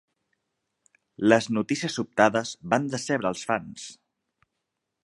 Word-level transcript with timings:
Les 1.33 1.49
notícies 1.57 1.99
sobtades 2.01 2.55
van 2.73 2.89
decebre 2.95 3.33
els 3.35 3.47
fans. 3.53 3.87